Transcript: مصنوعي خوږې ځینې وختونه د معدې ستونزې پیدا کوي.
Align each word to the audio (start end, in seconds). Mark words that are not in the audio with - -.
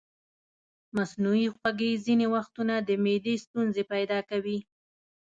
مصنوعي 0.95 1.47
خوږې 1.55 1.91
ځینې 2.05 2.25
وختونه 2.35 2.75
د 2.81 2.89
معدې 3.03 3.35
ستونزې 3.45 3.83
پیدا 3.93 4.19
کوي. 4.29 4.57